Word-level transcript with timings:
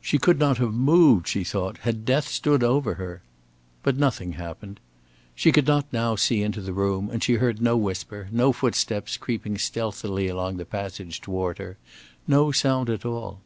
She 0.00 0.18
could 0.20 0.38
not 0.38 0.58
have 0.58 0.72
moved, 0.72 1.26
she 1.26 1.42
thought, 1.42 1.78
had 1.78 2.04
Death 2.04 2.28
stood 2.28 2.62
over 2.62 2.94
her. 2.94 3.22
But 3.82 3.96
nothing 3.96 4.34
happened. 4.34 4.78
She 5.34 5.50
could 5.50 5.66
not 5.66 5.92
now 5.92 6.14
see 6.14 6.44
into 6.44 6.60
the 6.60 6.72
room, 6.72 7.10
and 7.10 7.20
she 7.20 7.34
heard 7.34 7.60
no 7.60 7.76
whisper, 7.76 8.28
no 8.30 8.52
footsteps 8.52 9.16
creeping 9.16 9.58
stealthily 9.58 10.28
along 10.28 10.58
the 10.58 10.64
passage 10.64 11.20
toward 11.20 11.58
her, 11.58 11.78
no 12.28 12.52
sound 12.52 12.88
at 12.88 13.04
all. 13.04 13.40